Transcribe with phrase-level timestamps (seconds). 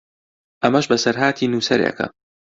[0.63, 2.05] ئەمەش بەسەرهاتی نووسەرێکە